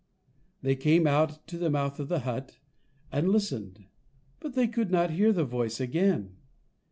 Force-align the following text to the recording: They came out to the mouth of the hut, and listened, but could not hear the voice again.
They 0.63 0.75
came 0.75 1.05
out 1.05 1.45
to 1.45 1.59
the 1.59 1.69
mouth 1.69 1.99
of 1.99 2.07
the 2.09 2.21
hut, 2.21 2.57
and 3.11 3.29
listened, 3.29 3.85
but 4.39 4.53
could 4.73 4.89
not 4.89 5.11
hear 5.11 5.31
the 5.31 5.45
voice 5.45 5.79
again. 5.79 6.37